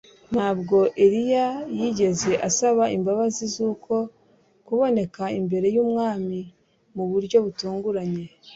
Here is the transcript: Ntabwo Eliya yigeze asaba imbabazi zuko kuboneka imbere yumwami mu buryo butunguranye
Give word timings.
Ntabwo 0.33 0.77
Eliya 1.03 1.47
yigeze 1.79 2.31
asaba 2.49 2.83
imbabazi 2.95 3.43
zuko 3.55 3.93
kuboneka 4.65 5.23
imbere 5.39 5.67
yumwami 5.75 6.39
mu 6.95 7.03
buryo 7.11 7.37
butunguranye 7.45 8.25